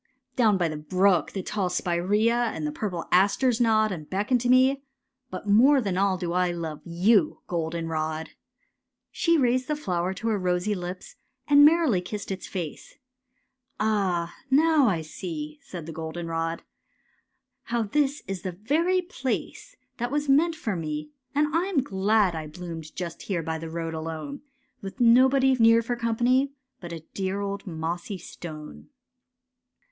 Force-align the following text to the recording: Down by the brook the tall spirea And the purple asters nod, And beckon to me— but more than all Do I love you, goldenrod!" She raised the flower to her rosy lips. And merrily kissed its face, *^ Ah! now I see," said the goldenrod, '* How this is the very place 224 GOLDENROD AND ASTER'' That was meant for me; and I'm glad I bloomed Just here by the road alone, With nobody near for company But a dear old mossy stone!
Down 0.35 0.57
by 0.57 0.67
the 0.67 0.77
brook 0.77 1.33
the 1.33 1.43
tall 1.43 1.69
spirea 1.69 2.33
And 2.55 2.65
the 2.65 2.71
purple 2.71 3.05
asters 3.11 3.61
nod, 3.61 3.91
And 3.91 4.09
beckon 4.09 4.39
to 4.39 4.49
me— 4.49 4.81
but 5.29 5.47
more 5.47 5.79
than 5.79 5.95
all 5.95 6.17
Do 6.17 6.33
I 6.33 6.51
love 6.51 6.81
you, 6.83 7.41
goldenrod!" 7.45 8.31
She 9.11 9.37
raised 9.37 9.67
the 9.67 9.75
flower 9.75 10.15
to 10.15 10.29
her 10.29 10.39
rosy 10.39 10.73
lips. 10.73 11.17
And 11.47 11.63
merrily 11.63 12.01
kissed 12.01 12.31
its 12.31 12.47
face, 12.47 12.93
*^ 12.95 12.97
Ah! 13.79 14.33
now 14.49 14.87
I 14.87 15.03
see," 15.03 15.59
said 15.61 15.85
the 15.85 15.91
goldenrod, 15.93 16.63
'* 17.15 17.63
How 17.65 17.83
this 17.83 18.23
is 18.27 18.41
the 18.41 18.51
very 18.53 19.03
place 19.03 19.75
224 19.99 20.73
GOLDENROD 20.73 20.93
AND 20.95 21.05
ASTER'' 21.05 21.09
That 21.35 21.41
was 21.43 21.45
meant 21.45 21.49
for 21.51 21.51
me; 21.53 21.53
and 21.53 21.55
I'm 21.55 21.83
glad 21.83 22.35
I 22.35 22.47
bloomed 22.47 22.95
Just 22.95 23.21
here 23.21 23.43
by 23.43 23.59
the 23.59 23.69
road 23.69 23.93
alone, 23.93 24.41
With 24.81 24.99
nobody 24.99 25.53
near 25.53 25.83
for 25.83 25.95
company 25.95 26.53
But 26.79 26.91
a 26.91 27.01
dear 27.13 27.41
old 27.41 27.67
mossy 27.67 28.17
stone! 28.17 28.87